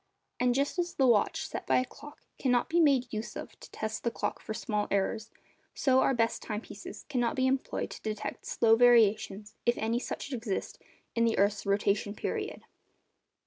And 0.39 0.55
just 0.55 0.79
as 0.79 0.95
the 0.95 1.05
watch 1.05 1.45
set 1.47 1.67
by 1.67 1.77
a 1.77 1.85
clock 1.85 2.21
cannot 2.39 2.69
be 2.69 2.79
made 2.79 3.13
use 3.13 3.35
of 3.35 3.59
to 3.59 3.69
test 3.69 4.03
the 4.03 4.09
clock 4.09 4.39
for 4.41 4.51
small 4.51 4.87
errors, 4.89 5.29
so 5.75 5.99
our 5.99 6.15
best 6.15 6.41
time 6.41 6.61
pieces 6.61 7.05
cannot 7.07 7.35
be 7.35 7.45
employed 7.45 7.91
to 7.91 8.01
detect 8.01 8.47
slow 8.47 8.75
variations, 8.75 9.53
if 9.63 9.77
any 9.77 9.99
such 9.99 10.33
exist, 10.33 10.79
in 11.13 11.23
the 11.23 11.37
earth's 11.37 11.67
rotation 11.67 12.15
period. 12.15 12.63